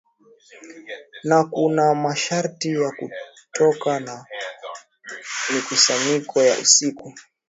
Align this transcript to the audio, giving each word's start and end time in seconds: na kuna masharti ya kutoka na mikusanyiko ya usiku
na 1.23 1.43
kuna 1.53 1.95
masharti 1.95 2.69
ya 2.81 2.91
kutoka 2.99 3.99
na 3.99 4.25
mikusanyiko 5.55 6.41
ya 6.43 6.59
usiku 6.59 7.13